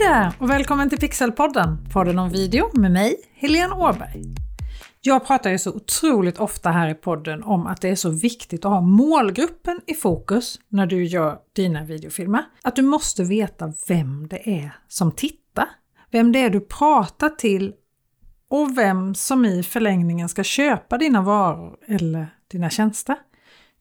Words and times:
Hej 0.00 0.08
där 0.08 0.32
och 0.38 0.50
välkommen 0.50 0.90
till 0.90 0.98
Pixelpodden, 0.98 1.88
podden 1.92 2.18
om 2.18 2.30
video 2.30 2.70
med 2.74 2.92
mig, 2.92 3.16
Helene 3.34 3.74
Åberg. 3.74 4.24
Jag 5.00 5.26
pratar 5.26 5.50
ju 5.50 5.58
så 5.58 5.72
otroligt 5.72 6.38
ofta 6.38 6.70
här 6.70 6.88
i 6.88 6.94
podden 6.94 7.42
om 7.42 7.66
att 7.66 7.80
det 7.80 7.88
är 7.88 7.96
så 7.96 8.10
viktigt 8.10 8.64
att 8.64 8.70
ha 8.70 8.80
målgruppen 8.80 9.80
i 9.86 9.94
fokus 9.94 10.60
när 10.68 10.86
du 10.86 11.04
gör 11.04 11.38
dina 11.56 11.84
videofilmer. 11.84 12.44
Att 12.62 12.76
du 12.76 12.82
måste 12.82 13.24
veta 13.24 13.72
vem 13.88 14.28
det 14.28 14.50
är 14.50 14.70
som 14.88 15.12
tittar, 15.12 15.68
vem 16.10 16.32
det 16.32 16.38
är 16.38 16.50
du 16.50 16.60
pratar 16.60 17.28
till 17.28 17.72
och 18.48 18.78
vem 18.78 19.14
som 19.14 19.44
i 19.44 19.62
förlängningen 19.62 20.28
ska 20.28 20.44
köpa 20.44 20.98
dina 20.98 21.22
varor 21.22 21.76
eller 21.86 22.26
dina 22.50 22.70
tjänster. 22.70 23.16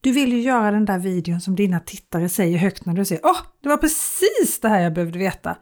Du 0.01 0.11
vill 0.11 0.33
ju 0.33 0.41
göra 0.41 0.71
den 0.71 0.85
där 0.85 0.99
videon 0.99 1.41
som 1.41 1.55
dina 1.55 1.79
tittare 1.79 2.29
säger 2.29 2.57
högt 2.57 2.85
när 2.85 2.93
du 2.93 3.05
säger 3.05 3.21
Åh, 3.25 3.39
det 3.63 3.69
var 3.69 3.77
precis 3.77 4.59
det 4.61 4.69
här 4.69 4.79
jag 4.79 4.93
behövde 4.93 5.19
veta! 5.19 5.57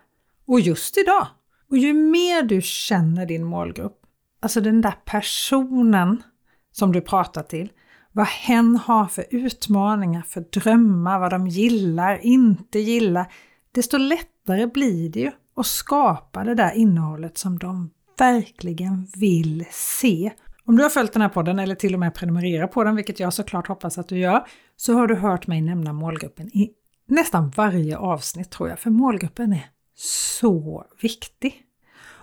Och 0.47 0.59
just 0.59 0.97
idag! 0.97 1.27
Och 1.69 1.77
ju 1.77 1.93
mer 1.93 2.43
du 2.43 2.61
känner 2.61 3.25
din 3.25 3.43
målgrupp, 3.43 4.01
alltså 4.39 4.61
den 4.61 4.81
där 4.81 4.95
personen 5.05 6.23
som 6.71 6.91
du 6.91 7.01
pratar 7.01 7.43
till, 7.43 7.71
vad 8.11 8.27
hen 8.27 8.75
har 8.75 9.05
för 9.05 9.25
utmaningar, 9.29 10.21
för 10.21 10.41
drömmar, 10.41 11.19
vad 11.19 11.31
de 11.31 11.47
gillar, 11.47 12.25
inte 12.25 12.79
gillar, 12.79 13.33
desto 13.71 13.97
lättare 13.97 14.67
blir 14.67 15.09
det 15.09 15.19
ju 15.19 15.31
att 15.55 15.65
skapa 15.65 16.43
det 16.43 16.55
där 16.55 16.71
innehållet 16.71 17.37
som 17.37 17.59
de 17.59 17.91
verkligen 18.17 19.07
vill 19.15 19.65
se. 19.71 20.31
Om 20.65 20.77
du 20.77 20.83
har 20.83 20.89
följt 20.89 21.13
den 21.13 21.21
här 21.21 21.29
podden 21.29 21.59
eller 21.59 21.75
till 21.75 21.93
och 21.93 21.99
med 21.99 22.15
prenumererar 22.15 22.67
på 22.67 22.83
den, 22.83 22.95
vilket 22.95 23.19
jag 23.19 23.33
såklart 23.33 23.67
hoppas 23.67 23.97
att 23.97 24.07
du 24.07 24.17
gör, 24.17 24.47
så 24.75 24.93
har 24.93 25.07
du 25.07 25.15
hört 25.15 25.47
mig 25.47 25.61
nämna 25.61 25.93
målgruppen 25.93 26.47
i 26.47 26.71
nästan 27.07 27.49
varje 27.49 27.97
avsnitt 27.97 28.51
tror 28.51 28.69
jag, 28.69 28.79
för 28.79 28.89
målgruppen 28.89 29.53
är 29.53 29.69
så 29.95 30.85
viktig. 31.01 31.61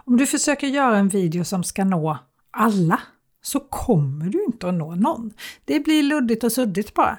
Om 0.05 0.17
du 0.17 0.27
försöker 0.27 0.67
göra 0.67 0.99
en 0.99 1.09
video 1.09 1.45
som 1.45 1.65
ska 1.65 1.85
nå 1.85 2.19
alla 2.51 3.01
så 3.43 3.61
kommer 3.61 4.27
du 4.27 4.45
inte 4.45 4.69
att 4.69 4.75
nå 4.75 4.95
någon. 4.95 5.33
Det 5.65 5.81
blir 5.81 6.03
luddigt 6.03 6.45
och 6.45 6.53
suddigt 6.53 6.95
bara. 6.95 7.19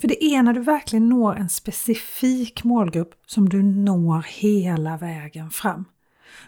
För 0.00 0.08
det 0.08 0.24
är 0.24 0.42
när 0.42 0.52
du 0.52 0.60
verkligen 0.60 1.08
når 1.08 1.36
en 1.36 1.48
specifik 1.48 2.64
målgrupp 2.64 3.14
som 3.26 3.48
du 3.48 3.62
når 3.62 4.26
hela 4.28 4.96
vägen 4.96 5.50
fram. 5.50 5.84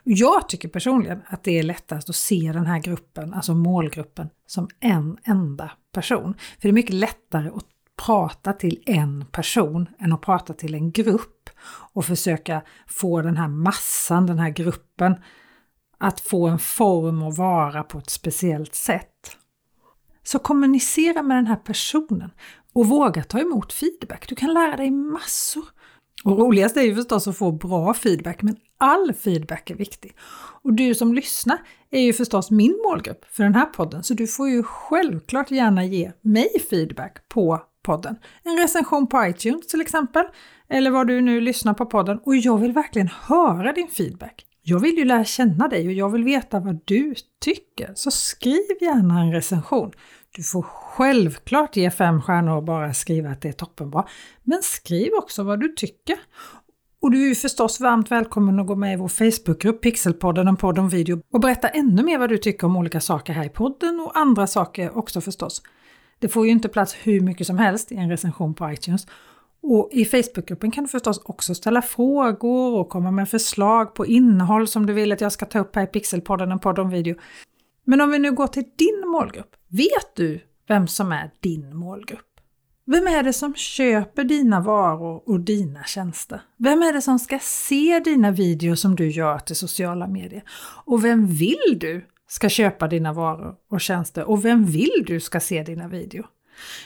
Jag 0.05 0.49
tycker 0.49 0.69
personligen 0.69 1.23
att 1.27 1.45
det 1.45 1.59
är 1.59 1.63
lättast 1.63 2.09
att 2.09 2.17
se 2.17 2.53
den 2.55 2.67
här 2.67 2.79
gruppen, 2.79 3.35
alltså 3.35 3.55
målgruppen, 3.55 4.29
som 4.47 4.69
en 4.81 5.19
enda 5.25 5.71
person. 5.93 6.35
För 6.35 6.63
det 6.63 6.69
är 6.69 6.73
mycket 6.73 6.95
lättare 6.95 7.49
att 7.49 7.67
prata 7.97 8.53
till 8.53 8.83
en 8.87 9.25
person 9.33 9.89
än 9.99 10.13
att 10.13 10.21
prata 10.21 10.53
till 10.53 10.75
en 10.75 10.93
grupp 10.93 11.51
och 11.93 12.05
försöka 12.05 12.63
få 12.87 13.23
den 13.23 13.37
här 13.37 13.49
massan, 13.49 14.27
den 14.27 14.39
här 14.39 14.51
gruppen, 14.51 15.15
att 15.99 16.21
få 16.21 16.47
en 16.47 16.59
form 16.59 17.23
och 17.23 17.37
vara 17.37 17.83
på 17.83 17.99
ett 17.99 18.11
speciellt 18.11 18.75
sätt. 18.75 19.37
Så 20.23 20.39
kommunicera 20.39 21.23
med 21.23 21.37
den 21.37 21.47
här 21.47 21.57
personen 21.57 22.31
och 22.73 22.87
våga 22.87 23.25
ta 23.25 23.39
emot 23.39 23.73
feedback. 23.73 24.29
Du 24.29 24.35
kan 24.35 24.55
lära 24.55 24.77
dig 24.77 24.91
massor. 24.91 25.65
Och 26.25 26.39
roligast 26.39 26.77
är 26.77 26.83
ju 26.83 26.95
förstås 26.95 27.29
att 27.29 27.39
få 27.39 27.53
bra 27.53 27.95
feedback, 27.95 28.43
men 28.43 28.57
all 28.79 29.13
feedback 29.13 29.71
är 29.71 29.75
viktig. 29.75 30.17
Och 30.63 30.73
du 30.73 30.95
som 30.95 31.15
lyssnar 31.15 31.59
är 31.91 32.01
ju 32.01 32.13
förstås 32.13 32.51
min 32.51 32.83
målgrupp 32.85 33.25
för 33.25 33.43
den 33.43 33.55
här 33.55 33.67
podden, 33.67 34.03
så 34.03 34.15
du 34.15 34.27
får 34.27 34.49
ju 34.49 34.63
självklart 34.63 35.51
gärna 35.51 35.85
ge 35.85 36.13
mig 36.21 36.49
feedback 36.71 37.29
på 37.29 37.63
podden. 37.83 38.17
En 38.43 38.59
recension 38.59 39.07
på 39.07 39.27
iTunes 39.27 39.67
till 39.67 39.81
exempel, 39.81 40.25
eller 40.69 40.91
var 40.91 41.05
du 41.05 41.21
nu 41.21 41.41
lyssnar 41.41 41.75
på 41.75 41.87
podden. 41.87 42.19
Och 42.25 42.37
jag 42.37 42.59
vill 42.59 42.73
verkligen 42.73 43.09
höra 43.09 43.73
din 43.73 43.89
feedback. 43.89 44.47
Jag 44.63 44.79
vill 44.79 44.99
ju 44.99 45.05
lära 45.05 45.25
känna 45.25 45.69
dig 45.69 45.87
och 45.87 45.93
jag 45.93 46.09
vill 46.09 46.25
veta 46.25 46.61
vad 46.61 46.81
du 46.85 47.15
tycker, 47.41 47.93
så 47.95 48.11
skriv 48.11 48.63
gärna 48.81 49.21
en 49.21 49.33
recension. 49.33 49.93
Du 50.37 50.43
får 50.43 50.63
självklart 50.63 51.77
ge 51.77 51.91
fem 51.91 52.23
stjärnor 52.23 52.57
och 52.57 52.65
bara 52.65 52.95
skriva 52.95 53.31
att 53.31 53.41
det 53.41 53.49
är 53.49 53.53
toppenbra. 53.53 54.05
Men 54.43 54.63
skriv 54.63 55.13
också 55.15 55.43
vad 55.43 55.61
du 55.61 55.69
tycker. 55.69 56.19
Och 57.03 57.11
du 57.11 57.31
är 57.31 57.35
förstås 57.35 57.81
varmt 57.81 58.11
välkommen 58.11 58.61
att 58.61 58.67
gå 58.67 58.75
med 58.75 58.93
i 58.93 58.97
vår 58.97 59.09
Facebookgrupp 59.09 59.81
Pixelpodden, 59.83 60.49
en 60.49 60.57
podd 60.57 60.79
om 60.79 60.89
video 60.89 61.23
och 61.33 61.41
berätta 61.41 61.69
ännu 61.69 62.03
mer 62.03 62.19
vad 62.19 62.29
du 62.29 62.39
tycker 62.39 62.67
om 62.67 62.77
olika 62.77 63.01
saker 63.01 63.33
här 63.33 63.45
i 63.45 63.49
podden 63.49 64.01
och 64.01 64.17
andra 64.19 64.47
saker 64.47 64.99
också 64.99 65.21
förstås. 65.21 65.63
Det 66.23 66.29
får 66.29 66.47
ju 66.47 66.53
inte 66.53 66.69
plats 66.69 66.97
hur 67.03 67.21
mycket 67.21 67.47
som 67.47 67.59
helst 67.59 67.93
i 67.93 67.97
en 67.97 68.11
recension 68.11 68.55
på 68.55 68.73
iTunes. 68.73 69.07
Och 69.63 69.89
i 69.93 70.05
Facebookgruppen 70.05 70.71
kan 70.71 70.85
du 70.85 70.91
förstås 70.91 71.19
också 71.25 71.55
ställa 71.55 71.83
frågor 71.83 72.79
och 72.79 72.89
komma 72.89 73.11
med 73.11 73.29
förslag 73.29 73.95
på 73.95 74.07
innehåll 74.07 74.69
som 74.69 74.87
du 74.87 74.93
vill 74.93 75.13
att 75.13 75.21
jag 75.21 75.33
ska 75.33 75.47
ta 75.47 75.59
upp 75.59 75.77
här 75.77 75.83
i 75.83 75.87
Pixelpodden, 75.87 76.53
en 76.53 76.59
podd 76.59 76.79
om 76.79 76.91
video. 76.91 77.17
Men 77.85 78.01
om 78.01 78.11
vi 78.11 78.19
nu 78.19 78.33
går 78.33 78.47
till 78.47 78.65
din 78.77 79.09
målgrupp, 79.09 79.57
vet 79.69 80.17
du 80.17 80.41
vem 80.69 80.87
som 80.87 81.13
är 81.13 81.31
din 81.41 81.77
målgrupp? 81.77 82.27
Vem 82.85 83.07
är 83.07 83.23
det 83.23 83.33
som 83.33 83.55
köper 83.55 84.25
dina 84.25 84.61
varor 84.61 85.23
och 85.29 85.41
dina 85.41 85.85
tjänster? 85.85 86.41
Vem 86.57 86.83
är 86.83 86.93
det 86.93 87.03
som 87.03 87.19
ska 87.19 87.39
se 87.43 88.01
dina 88.05 88.31
videor 88.31 88.75
som 88.75 88.97
du 88.97 89.11
gör 89.11 89.39
till 89.39 89.57
sociala 89.57 90.07
medier? 90.07 90.43
Och 90.85 91.05
vem 91.05 91.27
vill 91.27 91.79
du 91.81 92.07
ska 92.33 92.49
köpa 92.49 92.89
dina 92.89 93.13
varor 93.13 93.55
och 93.71 93.81
tjänster 93.81 94.25
och 94.25 94.45
vem 94.45 94.65
vill 94.65 95.05
du 95.07 95.21
ska 95.21 95.41
se 95.41 95.63
dina 95.63 95.89
videor? 95.89 96.27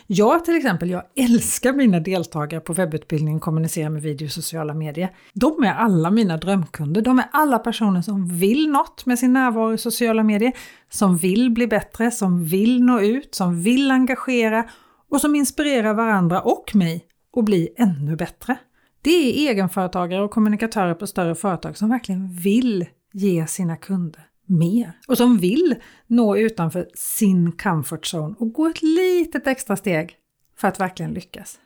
Jag 0.06 0.44
till 0.44 0.56
exempel, 0.56 0.90
jag 0.90 1.02
älskar 1.16 1.72
mina 1.72 2.00
deltagare 2.00 2.60
på 2.60 2.72
webbutbildningen 2.72 3.40
Kommunicera 3.40 3.90
med 3.90 4.02
video 4.02 4.26
och 4.26 4.32
sociala 4.32 4.74
medier. 4.74 5.16
De 5.32 5.64
är 5.64 5.74
alla 5.74 6.10
mina 6.10 6.36
drömkunder. 6.36 7.02
De 7.02 7.18
är 7.18 7.28
alla 7.32 7.58
personer 7.58 8.02
som 8.02 8.28
vill 8.28 8.68
något 8.70 9.06
med 9.06 9.18
sin 9.18 9.32
närvaro 9.32 9.74
i 9.74 9.78
sociala 9.78 10.22
medier, 10.22 10.52
som 10.90 11.16
vill 11.16 11.50
bli 11.50 11.66
bättre, 11.66 12.10
som 12.10 12.44
vill 12.44 12.82
nå 12.82 13.00
ut, 13.00 13.34
som 13.34 13.62
vill 13.62 13.90
engagera 13.90 14.64
och 15.10 15.20
som 15.20 15.34
inspirerar 15.34 15.94
varandra 15.94 16.40
och 16.40 16.74
mig 16.74 17.04
att 17.36 17.44
bli 17.44 17.68
ännu 17.76 18.16
bättre. 18.16 18.56
Det 19.02 19.10
är 19.10 19.50
egenföretagare 19.50 20.22
och 20.22 20.30
kommunikatörer 20.30 20.94
på 20.94 21.06
större 21.06 21.34
företag 21.34 21.76
som 21.76 21.88
verkligen 21.88 22.28
vill 22.28 22.86
ge 23.12 23.46
sina 23.46 23.76
kunder 23.76 24.26
mer 24.46 24.92
och 25.08 25.16
som 25.16 25.38
vill 25.38 25.74
nå 26.06 26.36
utanför 26.36 26.88
sin 26.94 27.52
comfort 27.52 28.14
zone 28.14 28.34
och 28.38 28.52
gå 28.52 28.66
ett 28.66 28.82
litet 28.82 29.46
extra 29.46 29.76
steg 29.76 30.16
för 30.58 30.68
att 30.68 30.80
verkligen 30.80 31.14
lyckas. 31.14 31.58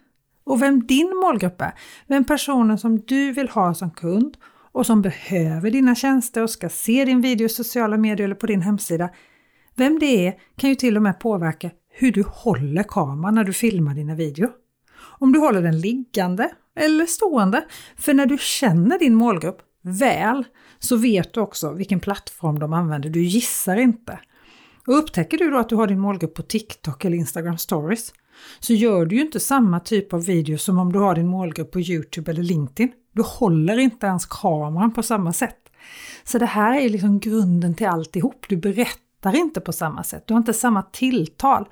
Och 0.44 0.62
vem 0.62 0.86
din 0.86 1.16
målgrupp 1.16 1.60
är, 1.60 1.72
vem 2.06 2.24
personen 2.24 2.78
som 2.78 3.00
du 3.00 3.32
vill 3.32 3.48
ha 3.48 3.74
som 3.74 3.90
kund 3.90 4.36
och 4.72 4.86
som 4.86 5.02
behöver 5.02 5.70
dina 5.70 5.94
tjänster 5.94 6.42
och 6.42 6.50
ska 6.50 6.68
se 6.68 7.04
din 7.04 7.20
video 7.20 7.46
i 7.46 7.48
sociala 7.48 7.96
medier 7.96 8.24
eller 8.24 8.34
på 8.34 8.46
din 8.46 8.62
hemsida. 8.62 9.10
Vem 9.74 9.98
det 9.98 10.26
är 10.26 10.34
kan 10.56 10.70
ju 10.70 10.76
till 10.76 10.96
och 10.96 11.02
med 11.02 11.20
påverka 11.20 11.70
hur 11.88 12.12
du 12.12 12.24
håller 12.28 12.82
kameran 12.82 13.34
när 13.34 13.44
du 13.44 13.52
filmar 13.52 13.94
dina 13.94 14.14
videor. 14.14 14.50
Om 15.18 15.32
du 15.32 15.38
håller 15.38 15.62
den 15.62 15.80
liggande 15.80 16.50
eller 16.76 17.06
stående. 17.06 17.64
För 17.96 18.14
när 18.14 18.26
du 18.26 18.38
känner 18.40 18.98
din 18.98 19.14
målgrupp 19.14 19.62
väl 19.82 20.44
så 20.78 20.96
vet 20.96 21.34
du 21.34 21.40
också 21.40 21.72
vilken 21.72 22.00
plattform 22.00 22.58
de 22.58 22.72
använder. 22.72 23.10
Du 23.10 23.22
gissar 23.22 23.76
inte. 23.76 24.20
Och 24.86 24.98
upptäcker 24.98 25.38
du 25.38 25.50
då 25.50 25.58
att 25.58 25.68
du 25.68 25.74
har 25.74 25.86
din 25.86 26.00
målgrupp 26.00 26.34
på 26.34 26.42
TikTok 26.42 27.04
eller 27.04 27.16
Instagram 27.16 27.58
stories 27.58 28.12
så 28.60 28.72
gör 28.72 29.06
du 29.06 29.16
ju 29.16 29.22
inte 29.22 29.40
samma 29.40 29.80
typ 29.80 30.12
av 30.12 30.24
video 30.24 30.58
som 30.58 30.78
om 30.78 30.92
du 30.92 30.98
har 30.98 31.14
din 31.14 31.26
målgrupp 31.26 31.70
på 31.70 31.80
Youtube 31.80 32.30
eller 32.30 32.42
LinkedIn. 32.42 32.92
Du 33.12 33.22
håller 33.22 33.78
inte 33.78 34.06
ens 34.06 34.26
kameran 34.26 34.92
på 34.92 35.02
samma 35.02 35.32
sätt. 35.32 35.56
Så 36.24 36.38
det 36.38 36.46
här 36.46 36.80
är 36.80 36.88
liksom 36.88 37.20
grunden 37.20 37.74
till 37.74 37.86
alltihop. 37.86 38.46
Du 38.48 38.56
berättar 38.56 39.36
inte 39.36 39.60
på 39.60 39.72
samma 39.72 40.04
sätt. 40.04 40.26
Du 40.26 40.34
har 40.34 40.38
inte 40.38 40.52
samma 40.52 40.82
tilltal. 40.82 41.68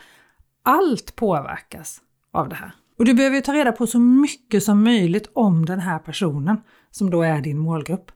Allt 0.62 1.16
påverkas 1.16 2.00
av 2.32 2.48
det 2.48 2.54
här. 2.54 2.72
Och 2.98 3.04
du 3.04 3.14
behöver 3.14 3.40
ta 3.40 3.52
reda 3.52 3.72
på 3.72 3.86
så 3.86 3.98
mycket 3.98 4.62
som 4.62 4.84
möjligt 4.84 5.30
om 5.32 5.66
den 5.66 5.80
här 5.80 5.98
personen 5.98 6.60
som 6.90 7.10
då 7.10 7.22
är 7.22 7.40
din 7.40 7.58
målgrupp. 7.58 8.10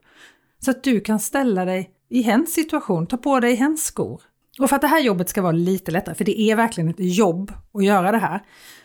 Så 0.58 0.70
att 0.70 0.84
du 0.84 1.00
kan 1.00 1.20
ställa 1.20 1.64
dig 1.64 1.90
i 2.08 2.22
hens 2.22 2.54
situation, 2.54 3.06
ta 3.06 3.16
på 3.16 3.40
dig 3.40 3.54
hens 3.54 3.84
skor. 3.84 4.22
Och 4.58 4.68
för 4.68 4.76
att 4.76 4.82
det 4.82 4.88
här 4.88 5.00
jobbet 5.00 5.28
ska 5.28 5.42
vara 5.42 5.52
lite 5.52 5.90
lättare, 5.90 6.14
för 6.14 6.24
det 6.24 6.40
är 6.40 6.56
verkligen 6.56 6.90
ett 6.90 6.96
jobb 6.98 7.52
att 7.74 7.84
göra 7.84 8.12
det 8.12 8.18
här, 8.18 8.40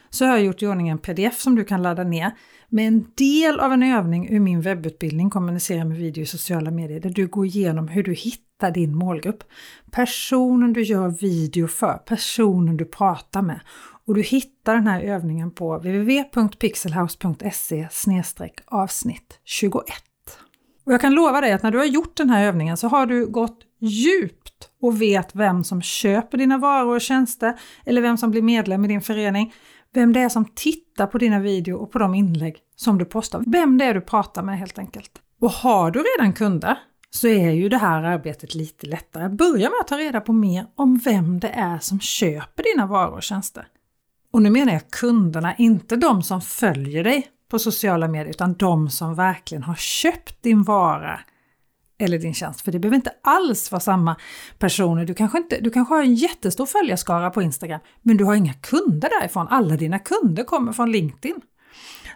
så 0.10 0.26
har 0.26 0.32
jag 0.32 0.46
gjort 0.46 0.62
i 0.62 0.68
ordning 0.68 0.90
en 0.90 0.98
pdf 0.98 1.40
som 1.40 1.56
du 1.56 1.64
kan 1.64 1.82
ladda 1.82 2.04
ner 2.04 2.32
med 2.70 2.88
en 2.88 3.06
del 3.16 3.60
av 3.60 3.74
en 3.74 3.84
övning 3.84 4.30
ur 4.30 4.40
min 4.40 4.62
webbutbildning 4.62 5.30
Kommunicera 5.30 5.86
med 5.86 5.98
video 5.98 6.24
i 6.24 6.26
sociala 6.26 6.72
medier 6.72 7.00
där 7.00 7.10
du 7.10 7.28
går 7.28 7.46
igenom 7.46 7.88
hur 7.88 8.04
du 8.04 8.14
hittar 8.14 8.72
din 8.72 8.96
målgrupp. 8.96 9.44
Personen 9.92 10.74
du 10.74 10.84
gör 10.84 11.10
video 11.10 11.68
för, 11.68 11.94
personen 11.94 12.78
du 12.78 12.86
pratar 12.86 13.42
med. 13.42 13.60
Och 14.08 14.16
du 14.16 14.22
hittar 14.22 14.76
den 14.76 14.88
här 14.88 15.02
övningen 15.02 15.52
på 15.52 15.78
www.pixelhouse.se 15.78 17.88
avsnitt 18.66 19.40
21. 19.44 19.84
Och 20.86 20.94
jag 20.94 21.02
kan 21.02 21.14
lova 21.14 21.42
dig 21.42 21.52
att 21.52 21.64
när 21.64 21.72
du 21.72 21.78
har 21.78 21.86
gjort 21.86 22.18
den 22.18 22.30
här 22.30 22.46
övningen 22.46 22.78
så 22.78 22.88
har 22.88 23.06
du 23.06 23.26
gått 23.26 23.60
djupt 23.80 24.70
och 24.82 25.02
vet 25.02 25.36
vem 25.36 25.64
som 25.64 25.82
köper 25.82 26.38
dina 26.38 26.58
varor 26.58 26.96
och 26.96 27.02
tjänster 27.02 27.60
eller 27.86 28.02
vem 28.02 28.18
som 28.18 28.32
blir 28.32 28.42
medlem 28.42 28.86
i 28.86 28.88
din 28.88 29.02
förening. 29.02 29.54
Vem 29.94 30.14
det 30.14 30.20
är 30.20 30.30
som 30.30 30.46
tittar 30.46 31.08
på 31.08 31.18
dina 31.18 31.40
videor 31.40 31.80
och 31.80 31.92
på 31.92 32.00
de 32.00 32.16
inlägg 32.16 32.58
som 32.76 32.98
du 32.98 33.06
postar. 33.06 33.44
Vem 33.48 33.78
det 33.78 33.86
är 33.86 33.94
du 33.94 34.02
pratar 34.02 34.44
med 34.44 34.60
helt 34.60 34.80
enkelt. 34.80 35.12
Och 35.42 35.52
har 35.52 35.92
du 35.92 36.04
redan 36.04 36.34
kunder 36.34 36.78
så 37.10 37.28
är 37.28 37.52
ju 37.52 37.70
det 37.70 37.78
här 37.78 38.04
arbetet 38.04 38.56
lite 38.56 38.88
lättare. 38.88 39.30
Börja 39.30 39.70
med 39.70 39.78
att 39.82 39.88
ta 39.88 39.98
reda 39.98 40.22
på 40.22 40.34
mer 40.34 40.66
om 40.76 40.98
vem 40.98 41.40
det 41.40 41.50
är 41.50 41.80
som 41.80 42.00
köper 42.00 42.64
dina 42.64 42.88
varor 42.88 43.16
och 43.16 43.24
tjänster. 43.24 43.68
Och 44.38 44.44
nu 44.44 44.50
menar 44.50 44.74
jag 44.74 44.90
kunderna, 44.90 45.56
inte 45.56 45.96
de 45.96 46.24
som 46.24 46.42
följer 46.42 47.04
dig 47.04 47.28
på 47.50 47.60
sociala 47.60 48.08
medier, 48.08 48.30
utan 48.30 48.54
de 48.54 48.90
som 48.90 49.16
verkligen 49.16 49.64
har 49.64 49.76
köpt 49.76 50.44
din 50.44 50.64
vara 50.64 51.20
eller 52.00 52.20
din 52.20 52.34
tjänst. 52.34 52.62
För 52.62 52.72
det 52.72 52.80
behöver 52.80 52.96
inte 52.96 53.14
alls 53.24 53.72
vara 53.72 53.80
samma 53.80 54.16
personer. 54.58 55.06
Du 55.06 55.14
kanske, 55.14 55.38
inte, 55.38 55.60
du 55.60 55.70
kanske 55.70 55.94
har 55.94 56.02
en 56.02 56.16
jättestor 56.16 56.66
följarskara 56.66 57.30
på 57.30 57.42
Instagram, 57.42 57.80
men 58.02 58.18
du 58.18 58.24
har 58.24 58.36
inga 58.36 58.54
kunder 58.54 59.10
därifrån. 59.20 59.48
Alla 59.48 59.78
dina 59.78 60.00
kunder 60.00 60.44
kommer 60.44 60.74
från 60.74 60.92
LinkedIn. 60.92 61.42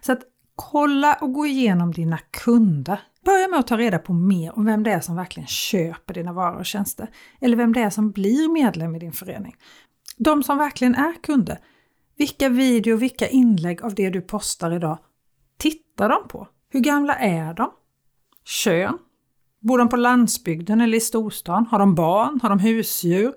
Så 0.01 0.11
att 0.11 0.21
kolla 0.55 1.13
och 1.13 1.33
gå 1.33 1.45
igenom 1.45 1.91
dina 1.91 2.17
kunder. 2.17 2.99
Börja 3.25 3.47
med 3.47 3.59
att 3.59 3.67
ta 3.67 3.77
reda 3.77 3.99
på 3.99 4.13
mer 4.13 4.57
om 4.57 4.65
vem 4.65 4.83
det 4.83 4.91
är 4.91 4.99
som 4.99 5.15
verkligen 5.15 5.47
köper 5.47 6.13
dina 6.13 6.33
varor 6.33 6.59
och 6.59 6.65
tjänster. 6.65 7.09
Eller 7.41 7.57
vem 7.57 7.73
det 7.73 7.81
är 7.81 7.89
som 7.89 8.11
blir 8.11 8.53
medlem 8.53 8.95
i 8.95 8.99
din 8.99 9.13
förening. 9.13 9.55
De 10.17 10.43
som 10.43 10.57
verkligen 10.57 10.95
är 10.95 11.13
kunder. 11.23 11.57
Vilka 12.21 12.49
video, 12.49 12.97
vilka 12.97 13.27
inlägg 13.27 13.81
av 13.81 13.95
det 13.95 14.09
du 14.09 14.21
postar 14.21 14.71
idag 14.71 14.97
tittar 15.57 16.09
de 16.09 16.27
på? 16.27 16.47
Hur 16.69 16.79
gamla 16.79 17.15
är 17.15 17.53
de? 17.53 17.71
Kön? 18.45 18.97
Bor 19.59 19.77
de 19.77 19.89
på 19.89 19.95
landsbygden 19.95 20.81
eller 20.81 20.97
i 20.97 21.01
storstan? 21.01 21.65
Har 21.71 21.79
de 21.79 21.95
barn? 21.95 22.39
Har 22.41 22.49
de 22.49 22.59
husdjur? 22.59 23.33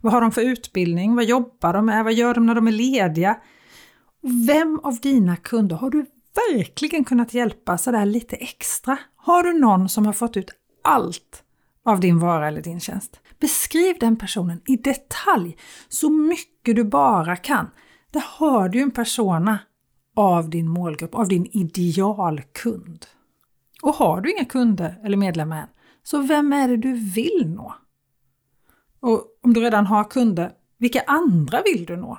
Vad 0.00 0.12
har 0.12 0.20
de 0.20 0.32
för 0.32 0.40
utbildning? 0.40 1.14
Vad 1.14 1.24
jobbar 1.24 1.72
de 1.72 1.86
med? 1.86 2.04
Vad 2.04 2.12
gör 2.12 2.34
de 2.34 2.46
när 2.46 2.54
de 2.54 2.68
är 2.68 2.72
lediga? 2.72 3.36
Vem 4.46 4.80
av 4.82 5.00
dina 5.00 5.36
kunder 5.36 5.76
har 5.76 5.90
du 5.90 6.06
verkligen 6.34 7.04
kunnat 7.04 7.34
hjälpa 7.34 7.78
sådär 7.78 8.06
lite 8.06 8.36
extra? 8.36 8.98
Har 9.16 9.42
du 9.42 9.52
någon 9.52 9.88
som 9.88 10.06
har 10.06 10.12
fått 10.12 10.36
ut 10.36 10.50
allt 10.84 11.42
av 11.84 12.00
din 12.00 12.18
vara 12.18 12.48
eller 12.48 12.62
din 12.62 12.80
tjänst? 12.80 13.20
Beskriv 13.40 13.96
den 14.00 14.16
personen 14.16 14.60
i 14.66 14.76
detalj 14.76 15.56
så 15.88 16.10
mycket 16.10 16.76
du 16.76 16.84
bara 16.84 17.36
kan. 17.36 17.70
Där 18.14 18.24
har 18.38 18.68
du 18.68 18.80
en 18.80 18.90
persona 18.90 19.58
av 20.16 20.50
din 20.50 20.68
målgrupp, 20.68 21.14
av 21.14 21.28
din 21.28 21.46
idealkund. 21.52 23.06
Och 23.82 23.94
har 23.94 24.20
du 24.20 24.32
inga 24.32 24.44
kunder 24.44 25.00
eller 25.04 25.16
medlemmar 25.16 25.58
än, 25.58 25.68
så 26.02 26.22
vem 26.22 26.52
är 26.52 26.68
det 26.68 26.76
du 26.76 26.92
vill 26.92 27.54
nå? 27.56 27.74
Och 29.00 29.24
om 29.42 29.54
du 29.54 29.60
redan 29.60 29.86
har 29.86 30.04
kunder, 30.04 30.52
vilka 30.78 31.02
andra 31.06 31.62
vill 31.62 31.86
du 31.86 31.96
nå? 31.96 32.18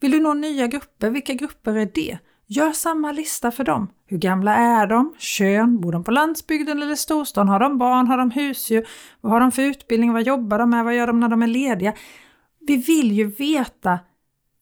Vill 0.00 0.10
du 0.10 0.20
nå 0.20 0.34
nya 0.34 0.66
grupper? 0.66 1.10
Vilka 1.10 1.34
grupper 1.34 1.74
är 1.74 1.90
det? 1.94 2.18
Gör 2.46 2.72
samma 2.72 3.12
lista 3.12 3.50
för 3.50 3.64
dem. 3.64 3.88
Hur 4.06 4.18
gamla 4.18 4.54
är 4.54 4.86
de? 4.86 5.14
Kön? 5.18 5.80
Bor 5.80 5.92
de 5.92 6.04
på 6.04 6.10
landsbygden 6.10 6.82
eller 6.82 6.94
storstan? 6.94 7.48
Har 7.48 7.60
de 7.60 7.78
barn? 7.78 8.06
Har 8.06 8.18
de 8.18 8.30
husdjur? 8.30 8.88
Vad 9.20 9.32
har 9.32 9.40
de 9.40 9.52
för 9.52 9.62
utbildning? 9.62 10.12
Vad 10.12 10.22
jobbar 10.22 10.58
de 10.58 10.70
med? 10.70 10.84
Vad 10.84 10.94
gör 10.94 11.06
de 11.06 11.20
när 11.20 11.28
de 11.28 11.42
är 11.42 11.46
lediga? 11.46 11.94
Vi 12.60 12.76
vill 12.76 13.12
ju 13.12 13.24
veta 13.24 13.98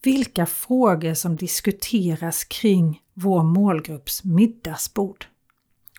vilka 0.07 0.47
frågor 0.47 1.15
som 1.15 1.37
diskuteras 1.37 2.45
kring 2.45 3.01
vår 3.15 3.43
målgrupps 3.43 4.25
middagsbord. 4.25 5.27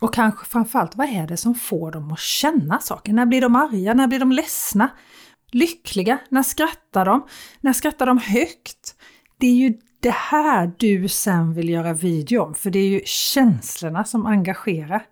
Och 0.00 0.14
kanske 0.14 0.46
framförallt, 0.46 0.96
vad 0.96 1.08
är 1.08 1.26
det 1.26 1.36
som 1.36 1.54
får 1.54 1.92
dem 1.92 2.12
att 2.12 2.18
känna 2.18 2.80
saker? 2.80 3.12
När 3.12 3.26
blir 3.26 3.40
de 3.40 3.56
arga? 3.56 3.94
När 3.94 4.06
blir 4.06 4.18
de 4.18 4.32
ledsna? 4.32 4.90
Lyckliga? 5.52 6.18
När 6.28 6.42
skrattar 6.42 7.04
de? 7.04 7.26
När 7.60 7.72
skrattar 7.72 8.06
de 8.06 8.18
högt? 8.18 8.94
Det 9.38 9.46
är 9.46 9.54
ju 9.54 9.74
det 10.00 10.14
här 10.14 10.72
du 10.78 11.08
sen 11.08 11.54
vill 11.54 11.68
göra 11.68 11.92
video 11.92 12.42
om, 12.42 12.54
för 12.54 12.70
det 12.70 12.78
är 12.78 12.88
ju 12.88 13.00
känslorna 13.04 14.04
som 14.04 14.26
engagerar. 14.26 15.06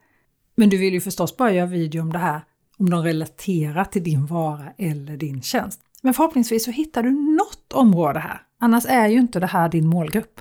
Men 0.57 0.69
du 0.69 0.77
vill 0.77 0.95
ju 0.95 1.01
förstås 1.01 1.37
bara 1.37 1.53
göra 1.53 1.67
video 1.67 2.03
om 2.03 2.13
det 2.13 2.19
här 2.19 2.41
om 2.79 2.91
de 2.91 3.03
relaterar 3.03 3.85
till 3.85 4.03
din 4.05 4.27
vara 4.27 4.73
eller 4.79 5.17
din 5.17 5.43
tjänst. 5.43 5.81
Men 6.03 6.15
förhoppningsvis 6.15 6.65
så 6.65 6.71
hittar 6.71 7.03
du 7.03 7.11
något 7.11 7.73
område 7.73 8.19
här. 8.19 8.46
Annars 8.61 8.87
är 8.87 9.09
ju 9.09 9.19
inte 9.19 9.41
det 9.41 9.47
här 9.47 9.69
din 9.69 9.87
målgrupp. 9.87 10.41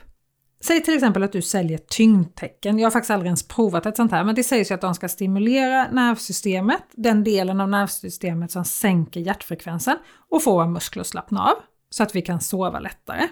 Säg 0.61 0.83
till 0.83 0.93
exempel 0.93 1.23
att 1.23 1.31
du 1.31 1.41
säljer 1.41 1.77
tyngdtecken. 1.77 2.79
Jag 2.79 2.85
har 2.85 2.91
faktiskt 2.91 3.11
aldrig 3.11 3.27
ens 3.27 3.47
provat 3.47 3.85
ett 3.85 3.95
sånt 3.95 4.11
här, 4.11 4.23
men 4.23 4.35
det 4.35 4.43
sägs 4.43 4.71
ju 4.71 4.75
att 4.75 4.81
de 4.81 4.95
ska 4.95 5.07
stimulera 5.09 5.87
nervsystemet, 5.91 6.83
den 6.91 7.23
delen 7.23 7.61
av 7.61 7.69
nervsystemet 7.69 8.51
som 8.51 8.65
sänker 8.65 9.19
hjärtfrekvensen 9.19 9.97
och 10.29 10.43
få 10.43 10.53
våra 10.53 10.67
muskler 10.67 11.01
att 11.01 11.07
slappna 11.07 11.43
av 11.43 11.55
så 11.89 12.03
att 12.03 12.15
vi 12.15 12.21
kan 12.21 12.41
sova 12.41 12.79
lättare. 12.79 13.27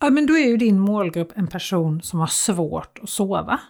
Ja, 0.00 0.10
men 0.10 0.26
då 0.26 0.38
är 0.38 0.46
ju 0.46 0.56
din 0.56 0.78
målgrupp 0.78 1.32
en 1.34 1.46
person 1.46 2.02
som 2.02 2.20
har 2.20 2.26
svårt 2.26 2.98
att 3.02 3.08
sova. 3.08 3.60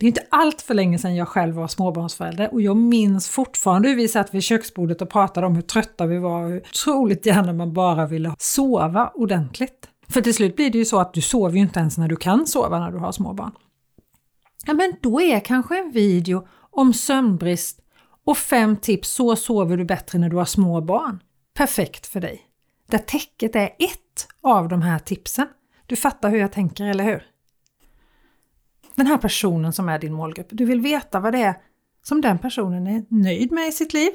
Det 0.00 0.06
är 0.06 0.08
inte 0.08 0.26
allt 0.30 0.62
för 0.62 0.74
länge 0.74 0.98
sedan 0.98 1.14
jag 1.14 1.28
själv 1.28 1.54
var 1.54 1.68
småbarnsförälder 1.68 2.52
och 2.52 2.60
jag 2.60 2.76
minns 2.76 3.28
fortfarande 3.28 3.88
hur 3.88 3.96
vi 3.96 4.08
satt 4.08 4.34
vid 4.34 4.42
köksbordet 4.42 5.02
och 5.02 5.10
pratade 5.10 5.46
om 5.46 5.54
hur 5.54 5.62
trötta 5.62 6.06
vi 6.06 6.18
var 6.18 6.42
och 6.42 6.48
hur 6.48 6.60
otroligt 6.60 7.26
gärna 7.26 7.52
man 7.52 7.72
bara 7.72 8.06
ville 8.06 8.34
sova 8.38 9.10
ordentligt. 9.14 9.88
För 10.08 10.20
till 10.20 10.34
slut 10.34 10.56
blir 10.56 10.70
det 10.70 10.78
ju 10.78 10.84
så 10.84 11.00
att 11.00 11.14
du 11.14 11.20
sover 11.20 11.54
ju 11.54 11.60
inte 11.60 11.80
ens 11.80 11.98
när 11.98 12.08
du 12.08 12.16
kan 12.16 12.46
sova 12.46 12.78
när 12.78 12.90
du 12.90 12.98
har 12.98 13.12
småbarn. 13.12 13.52
Ja, 14.66 14.74
men 14.74 14.94
då 15.00 15.20
är 15.20 15.40
kanske 15.40 15.78
en 15.78 15.90
video 15.90 16.46
om 16.70 16.92
sömnbrist 16.92 17.80
och 18.24 18.38
fem 18.38 18.76
tips 18.76 19.08
så 19.08 19.36
sover 19.36 19.76
du 19.76 19.84
bättre 19.84 20.18
när 20.18 20.28
du 20.28 20.36
har 20.36 20.44
små 20.44 20.80
barn. 20.80 21.22
Perfekt 21.54 22.06
för 22.06 22.20
dig. 22.20 22.40
Där 22.90 22.98
täcket 22.98 23.56
är 23.56 23.66
ett 23.66 24.28
av 24.42 24.68
de 24.68 24.82
här 24.82 24.98
tipsen. 24.98 25.46
Du 25.86 25.96
fattar 25.96 26.30
hur 26.30 26.38
jag 26.38 26.52
tänker, 26.52 26.84
eller 26.84 27.04
hur? 27.04 27.22
Den 28.98 29.06
här 29.06 29.18
personen 29.18 29.72
som 29.72 29.88
är 29.88 29.98
din 29.98 30.12
målgrupp, 30.12 30.46
du 30.50 30.64
vill 30.64 30.80
veta 30.80 31.20
vad 31.20 31.32
det 31.32 31.42
är 31.42 31.54
som 32.02 32.20
den 32.20 32.38
personen 32.38 32.86
är 32.86 33.04
nöjd 33.08 33.52
med 33.52 33.68
i 33.68 33.72
sitt 33.72 33.92
liv 33.92 34.10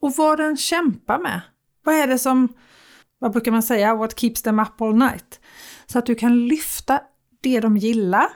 och 0.00 0.12
vad 0.16 0.38
den 0.38 0.56
kämpar 0.56 1.18
med. 1.18 1.40
Vad 1.84 1.94
är 1.94 2.06
det 2.06 2.18
som, 2.18 2.48
vad 3.18 3.32
brukar 3.32 3.50
man 3.50 3.62
säga, 3.62 3.94
what 3.94 4.20
keeps 4.20 4.42
them 4.42 4.58
up 4.58 4.80
all 4.80 4.94
night? 4.96 5.40
Så 5.86 5.98
att 5.98 6.06
du 6.06 6.14
kan 6.14 6.48
lyfta 6.48 7.00
det 7.40 7.60
de 7.60 7.76
gillar 7.76 8.26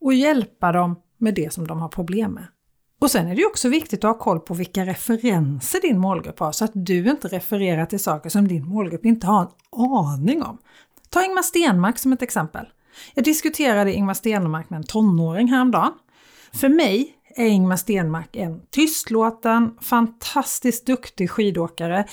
och 0.00 0.14
hjälpa 0.14 0.72
dem 0.72 0.96
med 1.18 1.34
det 1.34 1.52
som 1.52 1.66
de 1.66 1.80
har 1.80 1.88
problem 1.88 2.32
med. 2.32 2.46
Och 3.00 3.10
sen 3.10 3.26
är 3.26 3.36
det 3.36 3.46
också 3.46 3.68
viktigt 3.68 4.04
att 4.04 4.16
ha 4.16 4.18
koll 4.18 4.40
på 4.40 4.54
vilka 4.54 4.86
referenser 4.86 5.80
din 5.80 5.98
målgrupp 5.98 6.38
har 6.38 6.52
så 6.52 6.64
att 6.64 6.72
du 6.74 7.10
inte 7.10 7.28
refererar 7.28 7.86
till 7.86 8.00
saker 8.00 8.30
som 8.30 8.48
din 8.48 8.68
målgrupp 8.68 9.04
inte 9.04 9.26
har 9.26 9.42
en 9.42 9.48
aning 9.80 10.42
om. 10.42 10.58
Ta 11.10 11.24
Ingmar 11.24 11.42
Stenmark 11.42 11.98
som 11.98 12.12
ett 12.12 12.22
exempel. 12.22 12.66
Jag 13.14 13.24
diskuterade 13.24 13.92
Ingmar 13.92 14.14
Stenmark 14.14 14.70
med 14.70 14.76
en 14.76 14.84
tonåring 14.84 15.48
häromdagen. 15.48 15.92
För 16.52 16.68
mig 16.68 17.14
är 17.36 17.46
Ingmar 17.46 17.76
Stenmark 17.76 18.36
en 18.36 18.66
tystlåten, 18.70 19.78
fantastiskt 19.80 20.86
duktig 20.86 21.30
skidåkare 21.30 22.06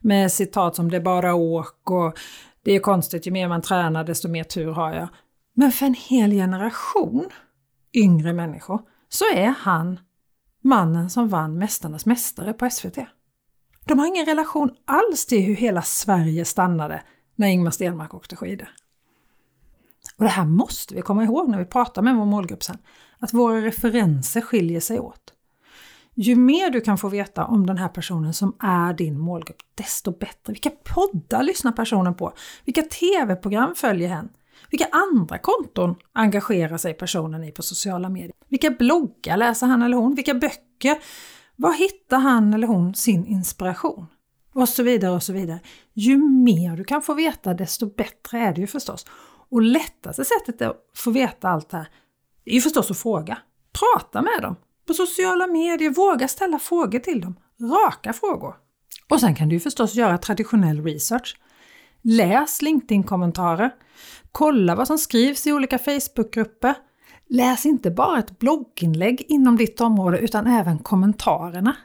med 0.00 0.32
citat 0.32 0.76
som 0.76 0.90
“det 0.90 0.96
är 0.96 1.00
bara 1.00 1.34
åk” 1.34 1.90
och 1.90 2.18
“det 2.62 2.72
är 2.72 2.80
konstigt, 2.80 3.26
ju 3.26 3.30
mer 3.30 3.48
man 3.48 3.62
tränar 3.62 4.04
desto 4.04 4.28
mer 4.28 4.44
tur 4.44 4.72
har 4.72 4.94
jag”. 4.94 5.08
Men 5.54 5.72
för 5.72 5.86
en 5.86 5.94
hel 5.94 6.30
generation 6.30 7.26
yngre 7.94 8.32
människor 8.32 8.80
så 9.08 9.24
är 9.34 9.54
han 9.58 10.00
mannen 10.64 11.10
som 11.10 11.28
vann 11.28 11.58
Mästarnas 11.58 12.06
Mästare 12.06 12.52
på 12.52 12.70
SVT. 12.70 12.98
De 13.86 13.98
har 13.98 14.06
ingen 14.06 14.26
relation 14.26 14.70
alls 14.84 15.26
till 15.26 15.42
hur 15.42 15.54
hela 15.56 15.82
Sverige 15.82 16.44
stannade 16.44 17.02
när 17.36 17.48
Ingmar 17.48 17.70
Stenmark 17.70 18.14
åkte 18.14 18.36
skidor. 18.36 18.68
Och 20.18 20.24
det 20.24 20.30
här 20.30 20.44
måste 20.44 20.94
vi 20.94 21.02
komma 21.02 21.24
ihåg 21.24 21.48
när 21.48 21.58
vi 21.58 21.64
pratar 21.64 22.02
med 22.02 22.16
vår 22.16 22.24
målgrupp 22.24 22.62
sen, 22.62 22.78
att 23.18 23.34
våra 23.34 23.60
referenser 23.60 24.40
skiljer 24.40 24.80
sig 24.80 25.00
åt. 25.00 25.34
Ju 26.14 26.36
mer 26.36 26.70
du 26.70 26.80
kan 26.80 26.98
få 26.98 27.08
veta 27.08 27.44
om 27.44 27.66
den 27.66 27.78
här 27.78 27.88
personen 27.88 28.34
som 28.34 28.56
är 28.60 28.92
din 28.94 29.18
målgrupp, 29.18 29.56
desto 29.74 30.10
bättre. 30.10 30.52
Vilka 30.52 30.70
poddar 30.70 31.42
lyssnar 31.42 31.72
personen 31.72 32.14
på? 32.14 32.32
Vilka 32.64 32.82
tv-program 32.82 33.74
följer 33.74 34.08
hen? 34.08 34.28
Vilka 34.70 34.86
andra 34.92 35.38
konton 35.38 35.94
engagerar 36.12 36.76
sig 36.76 36.94
personen 36.94 37.44
i 37.44 37.52
på 37.52 37.62
sociala 37.62 38.08
medier? 38.08 38.32
Vilka 38.48 38.70
bloggar 38.70 39.36
läser 39.36 39.66
han 39.66 39.82
eller 39.82 39.96
hon? 39.96 40.14
Vilka 40.14 40.34
böcker? 40.34 40.98
Var 41.56 41.72
hittar 41.72 42.18
han 42.18 42.54
eller 42.54 42.66
hon 42.66 42.94
sin 42.94 43.26
inspiration? 43.26 44.06
Och 44.54 44.68
så 44.68 44.82
vidare 44.82 45.12
och 45.12 45.22
så 45.22 45.32
vidare. 45.32 45.60
Ju 45.94 46.18
mer 46.18 46.76
du 46.76 46.84
kan 46.84 47.02
få 47.02 47.14
veta 47.14 47.54
desto 47.54 47.86
bättre 47.86 48.38
är 48.38 48.54
det 48.54 48.60
ju 48.60 48.66
förstås. 48.66 49.06
Och 49.50 49.62
lättaste 49.62 50.24
sättet 50.24 50.62
att 50.62 50.76
få 50.94 51.10
veta 51.10 51.48
allt 51.48 51.70
det 51.70 51.76
här 51.76 51.88
är 52.44 52.54
ju 52.54 52.60
förstås 52.60 52.90
att 52.90 52.98
fråga. 52.98 53.38
Prata 53.72 54.22
med 54.22 54.42
dem 54.42 54.56
på 54.86 54.94
sociala 54.94 55.46
medier, 55.46 55.90
våga 55.90 56.28
ställa 56.28 56.58
frågor 56.58 56.98
till 56.98 57.20
dem. 57.20 57.38
Raka 57.60 58.12
frågor. 58.12 58.54
Och 59.08 59.20
sen 59.20 59.34
kan 59.34 59.48
du 59.48 59.54
ju 59.54 59.60
förstås 59.60 59.94
göra 59.94 60.18
traditionell 60.18 60.84
research. 60.84 61.36
Läs 62.02 62.62
LinkedIn-kommentarer. 62.62 63.70
Kolla 64.32 64.74
vad 64.74 64.86
som 64.86 64.98
skrivs 64.98 65.46
i 65.46 65.52
olika 65.52 65.78
Facebookgrupper. 65.78 66.74
Läs 67.26 67.66
inte 67.66 67.90
bara 67.90 68.18
ett 68.18 68.38
blogginlägg 68.38 69.24
inom 69.28 69.56
ditt 69.56 69.80
område 69.80 70.18
utan 70.18 70.46
även 70.46 70.78
kommentarerna. 70.78 71.76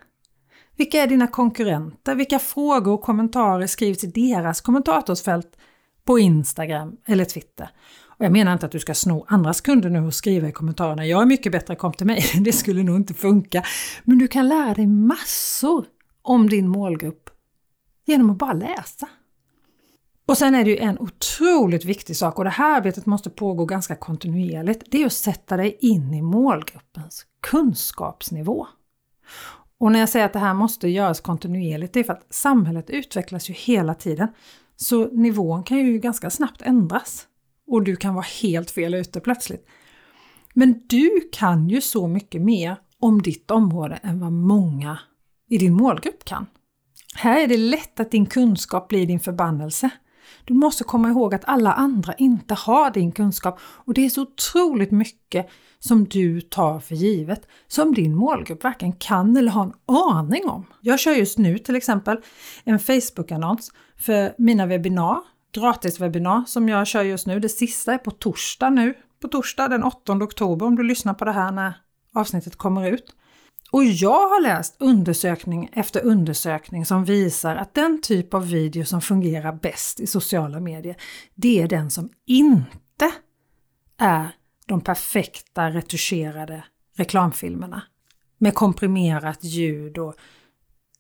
Vilka 0.76 1.04
är 1.04 1.08
dina 1.08 1.28
konkurrenter? 1.28 2.16
Vilka 2.16 2.40
frågor 2.40 2.94
och 2.94 3.02
kommentarer 3.02 3.68
skrivs 3.68 4.04
i 4.04 4.08
deras 4.08 4.62
kommentatorsfält 4.62 5.58
på 6.06 6.20
Instagram 6.20 6.98
eller 7.06 7.26
Twitter? 7.26 7.70
Och 8.18 8.26
jag 8.26 8.32
menar 8.32 8.54
inte 8.54 8.66
att 8.66 8.72
du 8.72 8.80
ska 8.80 8.94
sno 8.94 9.26
andras 9.28 9.62
kunder 9.62 9.90
nu 9.90 10.00
och 10.00 10.14
skriva 10.14 10.48
i 10.48 10.52
kommentarerna 10.52 11.06
“jag 11.06 11.22
är 11.22 11.26
mycket 11.26 11.52
bättre, 11.52 11.76
kom 11.76 11.94
till 11.94 12.08
mig”. 12.08 12.24
Det 12.42 12.54
skulle 12.54 12.84
nog 12.84 12.96
inte 12.96 13.14
funka. 13.14 13.64
Men 14.04 14.18
du 14.18 14.28
kan 14.28 14.48
lära 14.48 14.74
dig 14.74 14.88
massor 14.88 15.86
om 16.22 16.50
din 16.50 16.68
målgrupp 16.68 17.30
genom 18.06 18.30
att 18.30 18.38
bara 18.38 18.54
läsa. 18.54 19.10
Och 20.26 20.38
sen 20.38 20.56
är 20.56 20.64
det 20.64 20.70
ju 20.70 20.78
en 20.78 21.00
otroligt 21.00 21.86
viktig 21.86 22.18
sak 22.18 22.38
och 22.38 22.44
det 22.44 22.50
här 22.50 22.78
arbetet 22.78 23.06
måste 23.06 23.30
pågå 23.30 23.66
ganska 23.66 23.96
kontinuerligt. 23.96 24.84
Det 24.92 25.02
är 25.02 25.06
att 25.06 25.14
sätta 25.14 25.58
dig 25.58 25.78
in 25.80 26.14
i 26.14 26.22
målgruppens 26.22 27.26
kunskapsnivå. 27.42 28.68
Och 29.78 29.92
när 29.92 30.00
jag 30.00 30.10
säger 30.10 30.26
att 30.26 30.34
det 30.34 30.40
här 30.40 30.54
måste 30.54 30.88
göras 30.88 31.22
kontinuerligt, 31.22 31.94
det 31.94 32.00
är 32.00 32.04
för 32.04 32.14
att 32.14 32.34
samhället 32.34 32.90
utvecklas 32.90 33.50
ju 33.50 33.54
hela 33.54 33.94
tiden. 33.94 34.28
Så 34.76 35.08
nivån 35.08 35.64
kan 35.64 35.78
ju 35.78 35.98
ganska 35.98 36.30
snabbt 36.30 36.62
ändras. 36.62 37.28
Och 37.68 37.84
du 37.84 37.96
kan 37.96 38.14
vara 38.14 38.26
helt 38.42 38.72
fel 38.72 38.94
ute 38.94 39.20
plötsligt. 39.20 39.68
Men 40.54 40.84
du 40.88 41.30
kan 41.32 41.70
ju 41.70 41.82
så 41.82 42.08
mycket 42.08 42.42
mer 42.42 42.78
om 43.00 43.22
ditt 43.22 43.52
område 43.52 44.00
än 44.04 44.20
vad 44.20 44.32
många 44.32 45.00
i 45.50 45.58
din 45.58 45.74
målgrupp 45.74 46.26
kan. 46.26 46.46
Här 47.16 47.40
är 47.40 47.48
det 47.48 47.58
lätt 47.58 48.00
att 48.00 48.12
din 48.12 48.26
kunskap 48.26 48.88
blir 48.88 49.08
din 49.08 49.20
förbannelse. 49.20 49.90
Du 50.46 50.54
måste 50.54 50.84
komma 50.84 51.10
ihåg 51.10 51.36
att 51.36 51.46
alla 51.46 51.74
andra 51.74 52.14
inte 52.14 52.54
har 52.54 52.92
din 52.92 53.12
kunskap 53.12 53.60
och 53.62 53.94
det 53.94 54.06
är 54.06 54.10
så 54.10 54.22
otroligt 54.22 54.92
mycket 54.92 55.50
som 55.80 56.06
du 56.06 56.42
tar 56.42 56.80
för 56.80 56.96
givet 56.96 57.48
som 57.68 57.94
din 57.94 58.16
målgrupp 58.16 58.64
varken 58.64 58.94
kan 58.94 59.38
eller 59.38 59.52
har 59.52 59.64
en 59.64 59.74
aning 59.86 60.46
om. 60.50 60.66
Jag 60.82 61.00
kör 61.00 61.12
just 61.12 61.38
nu 61.38 61.58
till 61.58 61.76
exempel 61.76 62.18
en 62.64 62.80
Facebook-annons 62.80 63.72
för 64.04 64.36
mina 64.38 64.66
webbinar, 64.66 65.22
gratiswebbinar 65.54 66.44
som 66.48 66.70
jag 66.70 66.88
kör 66.88 67.04
just 67.04 67.28
nu. 67.28 67.40
Det 67.40 67.50
sista 67.50 67.94
är 67.94 67.98
på 67.98 68.12
torsdag 68.12 68.70
nu, 68.70 68.94
på 69.22 69.28
torsdag 69.28 69.68
den 69.68 69.84
8 69.84 70.14
oktober 70.14 70.66
om 70.66 70.76
du 70.76 70.84
lyssnar 70.84 71.14
på 71.14 71.26
det 71.26 71.32
här 71.32 71.52
när 71.52 71.74
avsnittet 72.14 72.56
kommer 72.56 72.88
ut. 72.88 73.16
Och 73.72 73.84
jag 73.84 74.30
har 74.30 74.42
läst 74.42 74.76
undersökning 74.80 75.70
efter 75.74 76.06
undersökning 76.06 76.86
som 76.86 77.06
visar 77.06 77.56
att 77.56 77.74
den 77.74 78.02
typ 78.02 78.34
av 78.34 78.50
video 78.50 78.86
som 78.86 79.02
fungerar 79.02 79.54
bäst 79.54 80.00
i 80.00 80.08
sociala 80.08 80.60
medier, 80.60 80.96
det 81.36 81.62
är 81.62 81.68
den 81.68 81.92
som 81.92 82.10
inte 82.26 83.12
är 83.98 84.28
de 84.66 84.82
perfekta 84.82 85.70
retuscherade 85.70 86.64
reklamfilmerna 86.96 87.82
med 88.38 88.54
komprimerat 88.54 89.44
ljud 89.44 89.98
och 89.98 90.16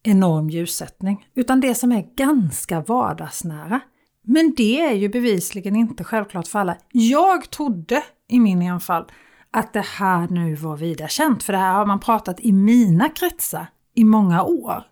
enorm 0.03 0.49
ljussättning, 0.49 1.27
utan 1.35 1.61
det 1.61 1.75
som 1.75 1.91
är 1.91 2.05
ganska 2.15 2.81
vardagsnära. 2.81 3.79
Men 4.21 4.53
det 4.57 4.81
är 4.81 4.93
ju 4.93 5.09
bevisligen 5.09 5.75
inte 5.75 6.03
självklart 6.03 6.47
för 6.47 6.59
alla. 6.59 6.77
Jag 6.91 7.49
trodde 7.49 8.03
i 8.29 8.39
min 8.39 8.61
enfald 8.61 9.05
att 9.51 9.73
det 9.73 9.85
här 9.85 10.27
nu 10.27 10.55
var 10.55 10.77
vida 10.77 11.07
känt, 11.07 11.43
för 11.43 11.53
det 11.53 11.59
här 11.59 11.73
har 11.73 11.85
man 11.85 11.99
pratat 11.99 12.39
i 12.39 12.51
mina 12.51 13.09
kretsar 13.09 13.67
i 13.95 14.03
många 14.03 14.43
år. 14.43 14.83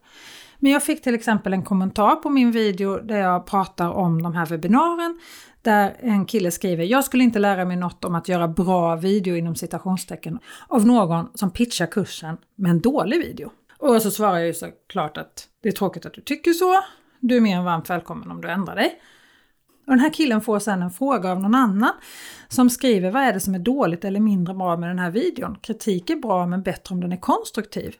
Men 0.59 0.71
jag 0.71 0.83
fick 0.83 1.01
till 1.01 1.15
exempel 1.15 1.53
en 1.53 1.63
kommentar 1.63 2.15
på 2.15 2.29
min 2.29 2.51
video 2.51 2.97
där 2.97 3.17
jag 3.17 3.45
pratar 3.45 3.89
om 3.89 4.23
de 4.23 4.33
här 4.33 4.45
webbinaren 4.45 5.19
där 5.61 5.97
en 5.99 6.25
kille 6.25 6.51
skriver 6.51 6.83
“Jag 6.83 7.03
skulle 7.03 7.23
inte 7.23 7.39
lära 7.39 7.65
mig 7.65 7.77
något 7.77 8.05
om 8.05 8.15
att 8.15 8.27
göra 8.27 8.47
bra 8.47 8.95
video 8.95 9.35
inom 9.35 9.55
citationstecken 9.55 10.39
av 10.67 10.85
någon 10.85 11.29
som 11.33 11.51
pitchar 11.51 11.85
kursen 11.85 12.37
med 12.55 12.71
en 12.71 12.81
dålig 12.81 13.19
video”. 13.19 13.49
Och 13.81 14.01
så 14.01 14.11
svarar 14.11 14.37
jag 14.37 14.47
ju 14.47 14.53
såklart 14.53 15.17
att 15.17 15.47
det 15.61 15.69
är 15.69 15.73
tråkigt 15.73 16.05
att 16.05 16.13
du 16.13 16.21
tycker 16.21 16.53
så. 16.53 16.83
Du 17.19 17.37
är 17.37 17.41
mer 17.41 17.57
än 17.57 17.63
varmt 17.63 17.89
välkommen 17.89 18.31
om 18.31 18.41
du 18.41 18.49
ändrar 18.49 18.75
dig. 18.75 19.01
Och 19.87 19.93
den 19.93 19.99
här 19.99 20.13
killen 20.13 20.41
får 20.41 20.59
sen 20.59 20.81
en 20.81 20.91
fråga 20.91 21.31
av 21.31 21.41
någon 21.41 21.55
annan 21.55 21.91
som 22.47 22.69
skriver 22.69 23.11
vad 23.11 23.23
är 23.23 23.33
det 23.33 23.39
som 23.39 23.55
är 23.55 23.59
dåligt 23.59 24.05
eller 24.05 24.19
mindre 24.19 24.53
bra 24.53 24.77
med 24.77 24.89
den 24.89 24.99
här 24.99 25.11
videon? 25.11 25.57
Kritik 25.61 26.09
är 26.09 26.15
bra 26.15 26.45
men 26.45 26.63
bättre 26.63 26.93
om 26.93 27.01
den 27.01 27.11
är 27.11 27.17
konstruktiv. 27.17 27.95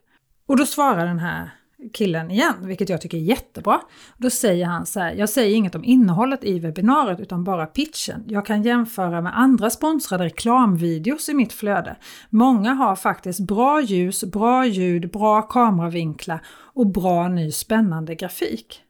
Och 0.46 0.58
då 0.58 0.66
svarar 0.66 1.06
den 1.06 1.20
här 1.20 1.50
killen 1.94 2.32
igen, 2.32 2.54
vilket 2.62 2.90
jag 2.90 3.02
tycker 3.02 3.18
är 3.18 3.22
jättebra. 3.22 3.82
Då 4.18 4.30
säger 4.30 4.66
han 4.66 4.86
så 4.86 5.00
här, 5.00 5.14
jag 5.14 5.30
säger 5.30 5.56
inget 5.56 5.76
om 5.76 5.84
innehållet 5.84 6.44
i 6.44 6.60
webbinariet 6.60 7.20
utan 7.20 7.44
bara 7.44 7.66
pitchen. 7.66 8.24
Jag 8.28 8.46
kan 8.46 8.64
jämföra 8.64 9.22
med 9.22 9.40
andra 9.40 9.70
sponsrade 9.70 10.24
reklamvideos 10.24 11.30
i 11.30 11.34
mitt 11.34 11.54
flöde. 11.54 11.96
Många 12.30 12.74
har 12.74 12.96
faktiskt 12.96 13.40
bra 13.40 13.82
ljus, 13.82 14.24
bra 14.24 14.66
ljud, 14.66 15.12
bra 15.12 15.42
kameravinklar 15.42 16.46
och 16.74 16.88
bra 16.88 17.28
ny 17.28 17.52
spännande 17.52 18.16
grafik. 18.16 18.84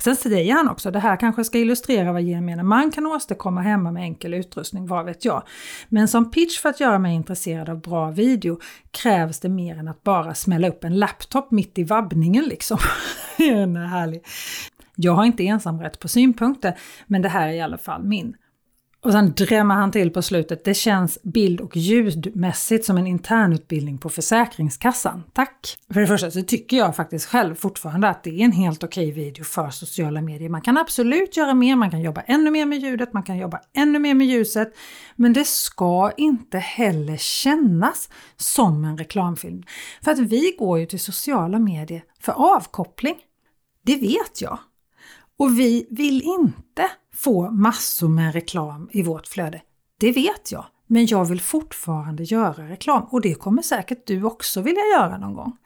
Sen 0.00 0.16
säger 0.16 0.54
han 0.54 0.68
också, 0.68 0.90
det 0.90 0.98
här 0.98 1.16
kanske 1.16 1.44
ska 1.44 1.58
illustrera 1.58 2.12
vad 2.12 2.22
gemene 2.22 2.62
man 2.62 2.90
kan 2.90 3.06
åstadkomma 3.06 3.60
hemma 3.60 3.92
med 3.92 4.02
enkel 4.02 4.34
utrustning, 4.34 4.86
vad 4.86 5.04
vet 5.04 5.24
jag. 5.24 5.42
Men 5.88 6.08
som 6.08 6.30
pitch 6.30 6.60
för 6.60 6.68
att 6.68 6.80
göra 6.80 6.98
mig 6.98 7.14
intresserad 7.14 7.68
av 7.68 7.80
bra 7.80 8.10
video 8.10 8.58
krävs 8.90 9.40
det 9.40 9.48
mer 9.48 9.78
än 9.78 9.88
att 9.88 10.02
bara 10.02 10.34
smälla 10.34 10.68
upp 10.68 10.84
en 10.84 10.98
laptop 10.98 11.50
mitt 11.50 11.78
i 11.78 11.84
vabbningen 11.84 12.44
liksom. 12.44 12.78
Den 13.38 13.76
är 13.76 13.86
härlig. 13.86 14.22
Jag 14.94 15.12
har 15.12 15.24
inte 15.24 15.46
ensamrätt 15.46 15.98
på 15.98 16.08
synpunkter, 16.08 16.78
men 17.06 17.22
det 17.22 17.28
här 17.28 17.48
är 17.48 17.52
i 17.52 17.60
alla 17.60 17.78
fall 17.78 18.02
min. 18.02 18.36
Och 19.02 19.12
sen 19.12 19.32
drämmer 19.36 19.74
han 19.74 19.90
till 19.90 20.10
på 20.10 20.22
slutet. 20.22 20.64
Det 20.64 20.74
känns 20.74 21.22
bild 21.22 21.60
och 21.60 21.76
ljudmässigt 21.76 22.84
som 22.84 22.98
en 22.98 23.06
internutbildning 23.06 23.98
på 23.98 24.08
Försäkringskassan. 24.08 25.22
Tack! 25.32 25.78
För 25.92 26.00
det 26.00 26.06
första 26.06 26.30
så 26.30 26.42
tycker 26.42 26.76
jag 26.76 26.96
faktiskt 26.96 27.26
själv 27.26 27.54
fortfarande 27.54 28.08
att 28.08 28.24
det 28.24 28.30
är 28.30 28.44
en 28.44 28.52
helt 28.52 28.84
okej 28.84 29.10
video 29.10 29.44
för 29.44 29.70
sociala 29.70 30.20
medier. 30.20 30.48
Man 30.48 30.60
kan 30.60 30.78
absolut 30.78 31.36
göra 31.36 31.54
mer, 31.54 31.76
man 31.76 31.90
kan 31.90 32.02
jobba 32.02 32.20
ännu 32.20 32.50
mer 32.50 32.66
med 32.66 32.78
ljudet, 32.78 33.12
man 33.12 33.22
kan 33.22 33.38
jobba 33.38 33.60
ännu 33.76 33.98
mer 33.98 34.14
med 34.14 34.26
ljuset. 34.26 34.74
Men 35.16 35.32
det 35.32 35.46
ska 35.46 36.10
inte 36.16 36.58
heller 36.58 37.16
kännas 37.16 38.08
som 38.36 38.84
en 38.84 38.98
reklamfilm. 38.98 39.62
För 40.04 40.10
att 40.10 40.18
vi 40.18 40.56
går 40.58 40.78
ju 40.78 40.86
till 40.86 41.00
sociala 41.00 41.58
medier 41.58 42.02
för 42.20 42.32
avkoppling. 42.32 43.16
Det 43.82 43.96
vet 43.96 44.40
jag. 44.40 44.58
Och 45.38 45.58
vi 45.58 45.86
vill 45.90 46.22
inte 46.22 46.90
få 47.14 47.50
massor 47.50 48.08
med 48.08 48.32
reklam 48.34 48.88
i 48.92 49.02
vårt 49.02 49.26
flöde. 49.26 49.62
Det 49.98 50.12
vet 50.12 50.52
jag, 50.52 50.66
men 50.86 51.06
jag 51.06 51.24
vill 51.24 51.40
fortfarande 51.40 52.22
göra 52.24 52.68
reklam 52.68 53.02
och 53.10 53.20
det 53.20 53.34
kommer 53.34 53.62
säkert 53.62 54.06
du 54.06 54.24
också 54.24 54.60
vilja 54.60 54.82
göra 54.96 55.18
någon 55.18 55.34
gång. 55.34 55.56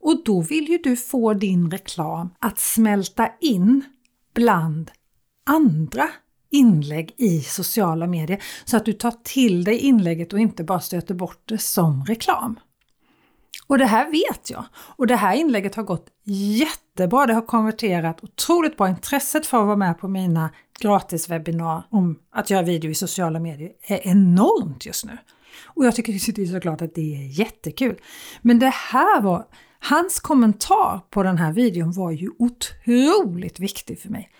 Och 0.00 0.24
då 0.24 0.40
vill 0.40 0.68
ju 0.68 0.78
du 0.78 0.96
få 0.96 1.34
din 1.34 1.70
reklam 1.70 2.30
att 2.38 2.58
smälta 2.58 3.28
in 3.40 3.84
bland 4.34 4.90
andra 5.46 6.08
inlägg 6.50 7.14
i 7.16 7.40
sociala 7.40 8.06
medier 8.06 8.42
så 8.64 8.76
att 8.76 8.84
du 8.84 8.92
tar 8.92 9.14
till 9.22 9.64
dig 9.64 9.78
inlägget 9.78 10.32
och 10.32 10.38
inte 10.38 10.64
bara 10.64 10.80
stöter 10.80 11.14
bort 11.14 11.42
det 11.44 11.58
som 11.58 12.04
reklam. 12.04 12.60
Och 13.66 13.78
det 13.78 13.86
här 13.86 14.10
vet 14.10 14.50
jag. 14.50 14.64
Och 14.76 15.06
det 15.06 15.16
här 15.16 15.34
inlägget 15.36 15.74
har 15.74 15.82
gått 15.82 16.06
jättebra. 16.96 17.26
Det 17.26 17.34
har 17.34 17.46
konverterat 17.46 18.24
otroligt 18.24 18.76
bra. 18.76 18.88
Intresset 18.88 19.46
för 19.46 19.60
att 19.60 19.66
vara 19.66 19.76
med 19.76 19.98
på 19.98 20.08
mina 20.08 20.50
gratiswebbinar 20.80 21.82
om 21.90 22.18
att 22.32 22.50
göra 22.50 22.62
video 22.62 22.90
i 22.90 22.94
sociala 22.94 23.40
medier 23.40 23.72
är 23.82 24.06
enormt 24.08 24.86
just 24.86 25.04
nu. 25.04 25.18
Och 25.74 25.84
jag 25.84 25.94
tycker 25.94 26.46
såklart 26.46 26.82
att 26.82 26.94
det 26.94 27.16
är 27.16 27.40
jättekul. 27.40 28.00
Men 28.42 28.58
det 28.58 28.72
här 28.74 29.20
var, 29.20 29.44
hans 29.78 30.20
kommentar 30.20 31.00
på 31.10 31.22
den 31.22 31.38
här 31.38 31.52
videon 31.52 31.92
var 31.92 32.10
ju 32.10 32.30
otroligt 32.38 33.60
viktig 33.60 34.00
för 34.00 34.08
mig. 34.08 34.30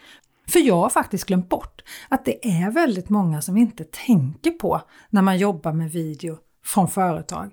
För 0.48 0.60
jag 0.60 0.76
har 0.76 0.90
faktiskt 0.90 1.24
glömt 1.24 1.48
bort 1.48 1.82
att 2.08 2.24
det 2.24 2.48
är 2.48 2.70
väldigt 2.70 3.08
många 3.08 3.42
som 3.42 3.56
inte 3.56 3.84
tänker 3.84 4.50
på 4.50 4.80
när 5.10 5.22
man 5.22 5.38
jobbar 5.38 5.72
med 5.72 5.90
video 5.90 6.38
från 6.64 6.88
företag 6.88 7.50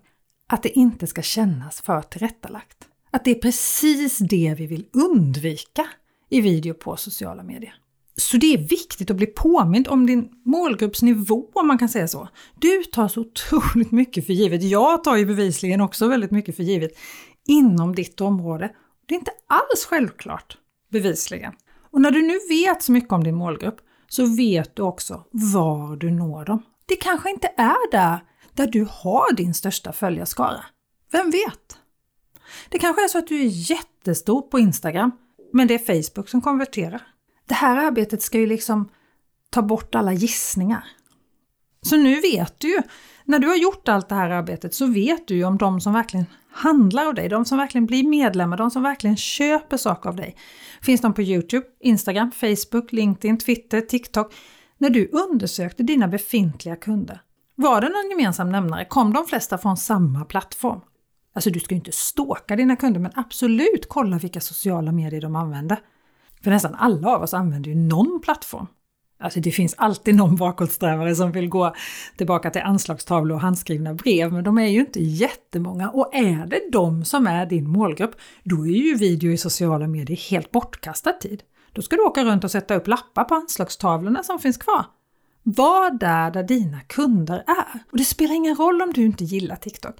att 0.47 0.63
det 0.63 0.69
inte 0.69 1.07
ska 1.07 1.21
kännas 1.21 1.81
för 1.81 2.01
tillrättalagt. 2.01 2.87
Att 3.13 3.25
det 3.25 3.31
är 3.31 3.35
precis 3.35 4.17
det 4.17 4.55
vi 4.57 4.67
vill 4.67 4.85
undvika 4.93 5.87
i 6.29 6.41
video 6.41 6.73
på 6.73 6.97
sociala 6.97 7.43
medier. 7.43 7.75
Så 8.17 8.37
det 8.37 8.53
är 8.53 8.57
viktigt 8.57 9.11
att 9.11 9.17
bli 9.17 9.25
påmind 9.25 9.87
om 9.87 10.05
din 10.05 10.29
målgruppsnivå 10.45 11.49
om 11.53 11.67
man 11.67 11.77
kan 11.77 11.89
säga 11.89 12.07
så. 12.07 12.27
Du 12.59 12.83
tar 12.83 13.07
så 13.07 13.21
otroligt 13.21 13.91
mycket 13.91 14.25
för 14.25 14.33
givet. 14.33 14.63
Jag 14.63 15.03
tar 15.03 15.15
ju 15.15 15.25
bevisligen 15.25 15.81
också 15.81 16.07
väldigt 16.07 16.31
mycket 16.31 16.55
för 16.55 16.63
givet 16.63 16.91
inom 17.47 17.95
ditt 17.95 18.21
område. 18.21 18.71
Det 19.05 19.15
är 19.15 19.19
inte 19.19 19.31
alls 19.47 19.85
självklart, 19.89 20.57
bevisligen. 20.91 21.53
Och 21.91 22.01
när 22.01 22.11
du 22.11 22.21
nu 22.21 22.39
vet 22.49 22.83
så 22.83 22.91
mycket 22.91 23.11
om 23.11 23.23
din 23.23 23.35
målgrupp 23.35 23.77
så 24.07 24.35
vet 24.35 24.75
du 24.75 24.81
också 24.81 25.23
var 25.31 25.95
du 25.95 26.11
når 26.11 26.45
dem. 26.45 26.61
Det 26.85 26.95
kanske 26.95 27.29
inte 27.29 27.47
är 27.57 27.91
där 27.91 28.19
där 28.53 28.67
du 28.67 28.87
har 28.89 29.33
din 29.33 29.53
största 29.53 29.93
följarskara. 29.93 30.65
Vem 31.11 31.31
vet? 31.31 31.77
Det 32.69 32.79
kanske 32.79 33.03
är 33.03 33.07
så 33.07 33.17
att 33.17 33.27
du 33.27 33.41
är 33.41 33.71
jättestor 33.71 34.41
på 34.41 34.59
Instagram, 34.59 35.11
men 35.53 35.67
det 35.67 35.73
är 35.73 36.01
Facebook 36.01 36.29
som 36.29 36.41
konverterar. 36.41 37.01
Det 37.47 37.53
här 37.53 37.77
arbetet 37.77 38.21
ska 38.21 38.39
ju 38.39 38.47
liksom 38.47 38.89
ta 39.49 39.61
bort 39.61 39.95
alla 39.95 40.13
gissningar. 40.13 40.85
Så 41.81 41.97
nu 41.97 42.19
vet 42.19 42.59
du 42.59 42.67
ju, 42.67 42.81
när 43.25 43.39
du 43.39 43.47
har 43.47 43.55
gjort 43.55 43.87
allt 43.87 44.09
det 44.09 44.15
här 44.15 44.29
arbetet 44.29 44.73
så 44.73 44.85
vet 44.85 45.27
du 45.27 45.35
ju 45.35 45.45
om 45.45 45.57
de 45.57 45.81
som 45.81 45.93
verkligen 45.93 46.25
handlar 46.51 47.05
av 47.05 47.13
dig, 47.13 47.29
de 47.29 47.45
som 47.45 47.57
verkligen 47.57 47.85
blir 47.85 48.07
medlemmar, 48.07 48.57
de 48.57 48.71
som 48.71 48.83
verkligen 48.83 49.17
köper 49.17 49.77
saker 49.77 50.09
av 50.09 50.15
dig. 50.15 50.35
Finns 50.81 51.01
de 51.01 51.13
på 51.13 51.21
Youtube, 51.21 51.65
Instagram, 51.79 52.31
Facebook, 52.31 52.91
LinkedIn, 52.91 53.37
Twitter, 53.37 53.81
TikTok? 53.81 54.33
När 54.77 54.89
du 54.89 55.07
undersökte 55.07 55.83
dina 55.83 56.07
befintliga 56.07 56.75
kunder, 56.75 57.21
var 57.55 57.81
det 57.81 57.89
någon 57.89 58.09
gemensam 58.09 58.49
nämnare? 58.49 58.85
Kom 58.85 59.13
de 59.13 59.25
flesta 59.25 59.57
från 59.57 59.77
samma 59.77 60.25
plattform? 60.25 60.81
Alltså 61.33 61.49
du 61.49 61.59
ska 61.59 61.75
ju 61.75 61.79
inte 61.79 61.91
ståka 61.91 62.55
dina 62.55 62.75
kunder 62.75 62.99
men 62.99 63.11
absolut 63.15 63.89
kolla 63.89 64.17
vilka 64.17 64.41
sociala 64.41 64.91
medier 64.91 65.21
de 65.21 65.35
använder. 65.35 65.79
För 66.43 66.51
nästan 66.51 66.75
alla 66.75 67.09
av 67.15 67.21
oss 67.21 67.33
använder 67.33 67.69
ju 67.69 67.75
någon 67.75 68.21
plattform. 68.23 68.67
Alltså 69.19 69.39
det 69.39 69.51
finns 69.51 69.75
alltid 69.77 70.15
någon 70.15 70.35
bakåtsträvare 70.35 71.15
som 71.15 71.31
vill 71.31 71.49
gå 71.49 71.75
tillbaka 72.17 72.49
till 72.49 72.61
anslagstavlor 72.61 73.35
och 73.35 73.41
handskrivna 73.41 73.93
brev, 73.93 74.33
men 74.33 74.43
de 74.43 74.57
är 74.57 74.67
ju 74.67 74.79
inte 74.79 75.03
jättemånga. 75.03 75.89
Och 75.89 76.15
är 76.15 76.45
det 76.45 76.61
de 76.71 77.05
som 77.05 77.27
är 77.27 77.45
din 77.45 77.69
målgrupp, 77.69 78.15
då 78.43 78.67
är 78.67 78.71
ju 78.71 78.95
video 78.95 79.31
i 79.31 79.37
sociala 79.37 79.87
medier 79.87 80.17
helt 80.17 80.51
bortkastad 80.51 81.13
tid. 81.13 81.43
Då 81.73 81.81
ska 81.81 81.95
du 81.95 82.01
åka 82.01 82.23
runt 82.23 82.43
och 82.43 82.51
sätta 82.51 82.75
upp 82.75 82.87
lappar 82.87 83.23
på 83.23 83.35
anslagstavlorna 83.35 84.23
som 84.23 84.39
finns 84.39 84.57
kvar. 84.57 84.85
Var 85.43 85.91
där 85.91 86.31
där 86.31 86.43
dina 86.43 86.79
kunder 86.81 87.43
är. 87.47 87.79
Och 87.91 87.97
det 87.97 88.03
spelar 88.05 88.35
ingen 88.35 88.55
roll 88.55 88.81
om 88.81 88.93
du 88.93 89.05
inte 89.05 89.23
gillar 89.23 89.55
TikTok. 89.55 89.95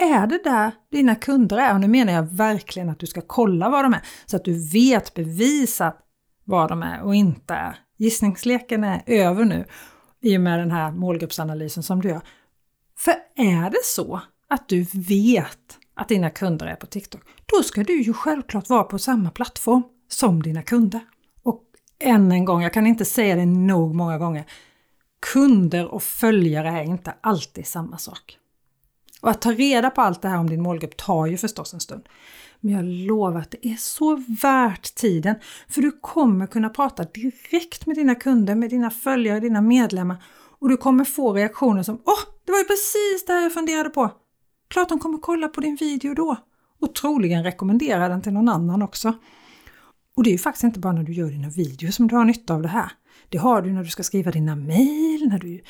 Är 0.00 0.26
det 0.26 0.40
där 0.44 0.72
dina 0.90 1.14
kunder 1.14 1.58
är? 1.58 1.74
Och 1.74 1.80
nu 1.80 1.88
menar 1.88 2.12
jag 2.12 2.22
verkligen 2.22 2.88
att 2.88 2.98
du 2.98 3.06
ska 3.06 3.20
kolla 3.20 3.68
var 3.68 3.82
de 3.82 3.94
är, 3.94 4.00
så 4.26 4.36
att 4.36 4.44
du 4.44 4.68
vet 4.72 5.14
bevisat 5.14 5.98
var 6.44 6.68
de 6.68 6.82
är 6.82 7.02
och 7.02 7.14
inte 7.14 7.54
är. 7.54 7.76
Gissningsleken 7.96 8.84
är 8.84 9.02
över 9.06 9.44
nu 9.44 9.64
i 10.20 10.36
och 10.36 10.40
med 10.40 10.58
den 10.58 10.70
här 10.70 10.90
målgruppsanalysen 10.90 11.82
som 11.82 12.00
du 12.00 12.08
gör. 12.08 12.20
För 12.98 13.14
är 13.36 13.70
det 13.70 13.84
så 13.84 14.20
att 14.48 14.68
du 14.68 14.86
vet 14.94 15.78
att 15.94 16.08
dina 16.08 16.30
kunder 16.30 16.66
är 16.66 16.74
på 16.74 16.86
TikTok, 16.86 17.20
då 17.46 17.62
ska 17.62 17.82
du 17.82 18.02
ju 18.02 18.12
självklart 18.12 18.68
vara 18.68 18.84
på 18.84 18.98
samma 18.98 19.30
plattform 19.30 19.82
som 20.08 20.42
dina 20.42 20.62
kunder. 20.62 21.00
Och 21.42 21.62
än 21.98 22.32
en 22.32 22.44
gång, 22.44 22.62
jag 22.62 22.72
kan 22.72 22.86
inte 22.86 23.04
säga 23.04 23.36
det 23.36 23.46
nog 23.46 23.94
många 23.94 24.18
gånger, 24.18 24.44
kunder 25.32 25.86
och 25.86 26.02
följare 26.02 26.68
är 26.68 26.82
inte 26.82 27.14
alltid 27.20 27.66
samma 27.66 27.98
sak. 27.98 28.38
Och 29.22 29.30
att 29.30 29.40
ta 29.40 29.52
reda 29.52 29.90
på 29.90 30.00
allt 30.00 30.22
det 30.22 30.28
här 30.28 30.38
om 30.38 30.50
din 30.50 30.62
målgrupp 30.62 30.96
tar 30.96 31.26
ju 31.26 31.36
förstås 31.36 31.74
en 31.74 31.80
stund. 31.80 32.08
Men 32.60 32.74
jag 32.74 32.84
lovar 32.84 33.40
att 33.40 33.50
det 33.50 33.68
är 33.68 33.76
så 33.76 34.22
värt 34.42 34.94
tiden, 34.94 35.36
för 35.68 35.82
du 35.82 35.90
kommer 36.00 36.46
kunna 36.46 36.68
prata 36.68 37.04
direkt 37.04 37.86
med 37.86 37.96
dina 37.96 38.14
kunder, 38.14 38.54
med 38.54 38.70
dina 38.70 38.90
följare, 38.90 39.40
dina 39.40 39.60
medlemmar 39.60 40.22
och 40.58 40.68
du 40.68 40.76
kommer 40.76 41.04
få 41.04 41.32
reaktioner 41.32 41.82
som 41.82 42.00
Åh, 42.04 42.18
det 42.44 42.52
var 42.52 42.58
ju 42.58 42.64
precis 42.64 43.24
det 43.26 43.32
här 43.32 43.42
jag 43.42 43.54
funderade 43.54 43.90
på! 43.90 44.10
Klart 44.68 44.88
de 44.88 44.98
kommer 44.98 45.18
kolla 45.18 45.48
på 45.48 45.60
din 45.60 45.76
video 45.76 46.14
då! 46.14 46.36
Och 46.80 46.94
troligen 46.94 47.44
rekommendera 47.44 48.08
den 48.08 48.22
till 48.22 48.32
någon 48.32 48.48
annan 48.48 48.82
också. 48.82 49.14
Och 50.16 50.24
det 50.24 50.30
är 50.30 50.32
ju 50.32 50.38
faktiskt 50.38 50.64
inte 50.64 50.80
bara 50.80 50.92
när 50.92 51.02
du 51.02 51.12
gör 51.12 51.30
dina 51.30 51.48
videos 51.48 51.94
som 51.94 52.08
du 52.08 52.16
har 52.16 52.24
nytta 52.24 52.54
av 52.54 52.62
det 52.62 52.68
här. 52.68 52.92
Det 53.28 53.38
har 53.38 53.62
du 53.62 53.72
när 53.72 53.84
du 53.84 53.90
ska 53.90 54.02
skriva 54.02 54.30
dina 54.30 54.56
mejl, 54.56 55.28
när 55.28 55.38
du 55.38 55.60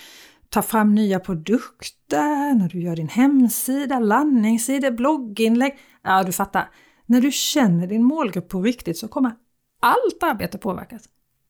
tar 0.52 0.62
fram 0.62 0.94
nya 0.94 1.20
produkter, 1.20 2.54
när 2.54 2.68
du 2.68 2.80
gör 2.80 2.96
din 2.96 3.08
hemsida, 3.08 3.98
landningssida, 3.98 4.90
blogginlägg. 4.90 5.78
Ja, 6.02 6.22
du 6.22 6.32
fattar. 6.32 6.70
När 7.06 7.20
du 7.20 7.32
känner 7.32 7.86
din 7.86 8.02
målgrupp 8.02 8.48
på 8.48 8.62
riktigt 8.62 8.98
så 8.98 9.08
kommer 9.08 9.32
allt 9.80 10.22
arbete 10.22 10.58
påverkas 10.58 11.02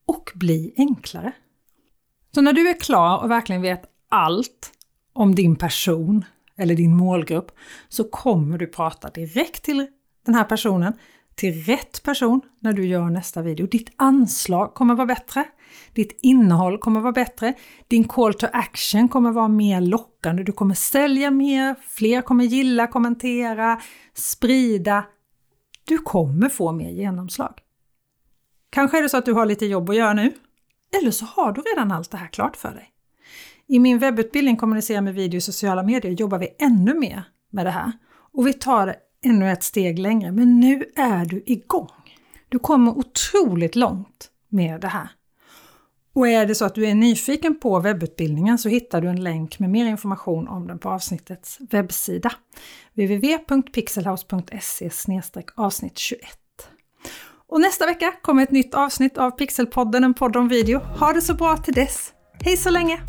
och 0.06 0.30
bli 0.34 0.74
enklare. 0.76 1.32
Så 2.34 2.40
när 2.40 2.52
du 2.52 2.68
är 2.68 2.80
klar 2.80 3.22
och 3.22 3.30
verkligen 3.30 3.62
vet 3.62 3.82
allt 4.08 4.72
om 5.12 5.34
din 5.34 5.56
person 5.56 6.24
eller 6.56 6.74
din 6.74 6.96
målgrupp 6.96 7.52
så 7.88 8.04
kommer 8.04 8.58
du 8.58 8.66
prata 8.66 9.10
direkt 9.10 9.62
till 9.62 9.86
den 10.26 10.34
här 10.34 10.44
personen 10.44 10.92
till 11.34 11.64
rätt 11.64 12.02
person 12.02 12.40
när 12.60 12.72
du 12.72 12.86
gör 12.86 13.10
nästa 13.10 13.42
video. 13.42 13.66
Ditt 13.66 13.90
anslag 13.96 14.74
kommer 14.74 14.94
vara 14.94 15.06
bättre. 15.06 15.44
Ditt 15.94 16.18
innehåll 16.22 16.78
kommer 16.78 17.00
vara 17.00 17.12
bättre. 17.12 17.54
Din 17.88 18.04
call 18.04 18.34
to 18.34 18.46
action 18.52 19.08
kommer 19.08 19.30
vara 19.30 19.48
mer 19.48 19.80
lockande. 19.80 20.42
Du 20.42 20.52
kommer 20.52 20.74
sälja 20.74 21.30
mer, 21.30 21.74
fler 21.88 22.22
kommer 22.22 22.44
gilla, 22.44 22.86
kommentera, 22.86 23.80
sprida. 24.14 25.04
Du 25.84 25.98
kommer 25.98 26.48
få 26.48 26.72
mer 26.72 26.90
genomslag. 26.90 27.54
Kanske 28.70 28.98
är 28.98 29.02
det 29.02 29.08
så 29.08 29.16
att 29.16 29.24
du 29.24 29.32
har 29.32 29.46
lite 29.46 29.66
jobb 29.66 29.90
att 29.90 29.96
göra 29.96 30.12
nu. 30.12 30.32
Eller 31.00 31.10
så 31.10 31.24
har 31.24 31.52
du 31.52 31.60
redan 31.60 31.92
allt 31.92 32.10
det 32.10 32.16
här 32.16 32.28
klart 32.28 32.56
för 32.56 32.70
dig. 32.70 32.88
I 33.66 33.78
min 33.78 33.98
webbutbildning 33.98 34.56
Kommunicera 34.56 35.00
med 35.00 35.14
video 35.14 35.38
i 35.38 35.40
sociala 35.40 35.82
medier 35.82 36.12
jobbar 36.12 36.38
vi 36.38 36.48
ännu 36.58 36.94
mer 36.94 37.24
med 37.50 37.66
det 37.66 37.70
här. 37.70 37.92
Och 38.32 38.46
vi 38.46 38.52
tar 38.52 38.86
det 38.86 38.96
ännu 39.24 39.52
ett 39.52 39.62
steg 39.62 39.98
längre, 39.98 40.32
men 40.32 40.60
nu 40.60 40.84
är 40.96 41.24
du 41.24 41.42
igång. 41.46 41.88
Du 42.48 42.58
kommer 42.58 42.98
otroligt 42.98 43.76
långt 43.76 44.30
med 44.48 44.80
det 44.80 44.88
här. 44.88 45.08
Och 46.14 46.28
är 46.28 46.46
det 46.46 46.54
så 46.54 46.64
att 46.64 46.74
du 46.74 46.86
är 46.86 46.94
nyfiken 46.94 47.60
på 47.60 47.80
webbutbildningen 47.80 48.58
så 48.58 48.68
hittar 48.68 49.00
du 49.00 49.08
en 49.08 49.22
länk 49.22 49.58
med 49.58 49.70
mer 49.70 49.86
information 49.86 50.48
om 50.48 50.66
den 50.66 50.78
på 50.78 50.90
avsnittets 50.90 51.58
webbsida. 51.70 52.32
www.pixelhouse.se 52.94 54.90
avsnitt 55.54 55.98
21. 55.98 56.28
Och 57.46 57.60
nästa 57.60 57.86
vecka 57.86 58.12
kommer 58.22 58.42
ett 58.42 58.50
nytt 58.50 58.74
avsnitt 58.74 59.18
av 59.18 59.30
Pixelpodden, 59.30 60.04
en 60.04 60.14
podd 60.14 60.36
om 60.36 60.48
video. 60.48 60.78
Ha 60.78 61.12
det 61.12 61.22
så 61.22 61.34
bra 61.34 61.56
till 61.56 61.74
dess! 61.74 62.12
Hej 62.44 62.56
så 62.56 62.70
länge! 62.70 63.00